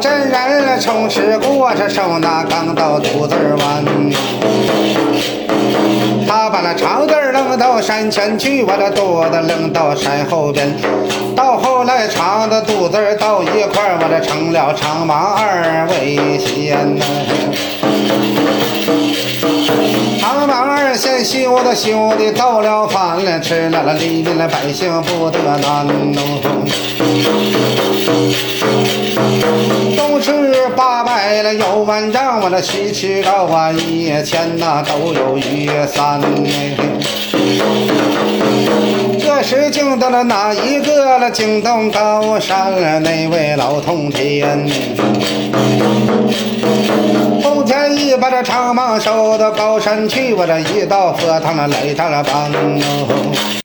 [0.00, 3.84] 这冲吃过，这手拿钢刀肚子弯。
[6.28, 10.74] 他把那长子扔到山前去，我这肚子扔到山后边。
[11.34, 17.04] 到后来长子肚子到一块，我这成了长毛二位仙呐。
[20.20, 27.25] 长毛二仙修的修的到了饭了，吃了了黎民了百姓不得难哦。
[30.26, 36.26] 是八百了有万丈，我那西吃高啊一千呐都有余三呢。
[39.20, 41.30] 这时惊动了哪一个了？
[41.30, 44.68] 惊动高山了那位老通天。
[47.40, 53.46] 通天一把这长矛收到高山去，我这一到佛堂了来上了帮。